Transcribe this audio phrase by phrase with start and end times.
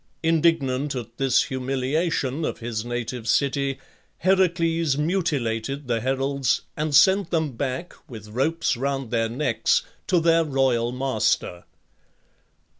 [0.23, 3.77] Indignant at this humiliation of his native city,
[4.17, 10.43] Heracles mutilated the heralds, and sent them back, with ropes round their necks, to their
[10.43, 11.65] royal master.